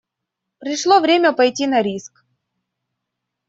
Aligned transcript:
Пришло 0.57 0.99
время 0.99 1.31
пойти 1.31 1.67
на 1.67 1.83
риск. 1.83 2.25